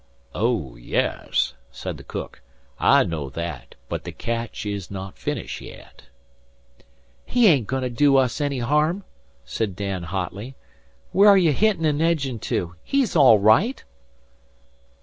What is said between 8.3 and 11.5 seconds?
any harm," said Dan, hotly. "Where are